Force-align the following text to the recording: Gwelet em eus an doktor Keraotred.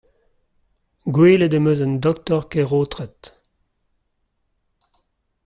Gwelet 1.13 1.53
em 1.57 1.69
eus 1.71 1.79
an 1.85 1.95
doktor 2.05 2.41
Keraotred. 2.51 3.19